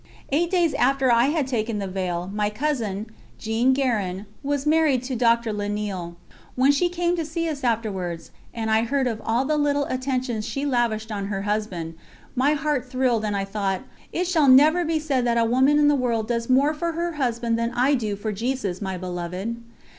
[0.31, 3.05] Eight days after I had taken the veil my cousin,
[3.37, 5.53] Jeanne Guérin, was married to Dr.
[5.53, 6.15] La Néele.
[6.55, 10.43] When she came to see us afterwards and I heard of all the little attentions
[10.47, 11.93] she lavished on her husband,
[12.35, 15.87] my heart thrilled and I thought: "It shall never be said that a woman in
[15.87, 19.57] the world does more for her husband than I do for Jesus, my Beloved."